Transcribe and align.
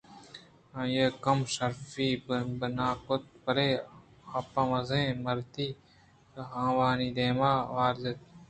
آئی 0.79 0.95
ءِ 1.13 1.17
کم 1.23 1.39
شرفی 1.53 2.09
بناکُت 2.59 3.23
بلئے 3.43 3.71
آپہ 4.37 4.61
مزن 4.69 5.05
مردی 5.23 5.67
ءَ 6.41 6.51
آوانی 6.65 7.09
دیمءَ 7.15 7.51
روان 7.65 7.97
اِت 7.97 8.03
اَنت 8.07 8.37